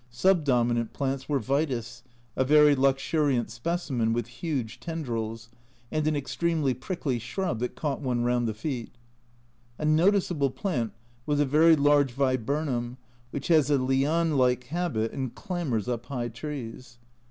Sub 0.09 0.43
dominant 0.43 0.93
plants 0.93 1.29
were 1.29 1.37
Vitis, 1.39 2.01
a 2.35 2.43
very 2.43 2.73
luxuriant 2.75 3.51
specimen 3.51 4.13
with 4.13 4.25
huge 4.25 4.79
tendrils, 4.79 5.47
and 5.91 6.07
an 6.07 6.15
extremely 6.15 6.73
prickly 6.73 7.19
shrub 7.19 7.59
that 7.59 7.75
caught 7.75 8.01
one 8.01 8.23
round 8.23 8.47
the 8.47 8.53
feet. 8.55 8.95
A 9.77 9.85
noticeable 9.85 10.49
plant 10.49 10.91
was 11.27 11.39
a 11.39 11.45
very 11.45 11.75
large 11.75 12.13
Viburnum, 12.13 12.97
which 13.29 13.49
has 13.49 13.69
a 13.69 13.77
liane 13.77 14.37
like 14.37 14.63
habit 14.63 15.11
and 15.13 15.35
clambers 15.35 15.87
up 15.87 16.07
high 16.07 16.29
trees. 16.29 16.97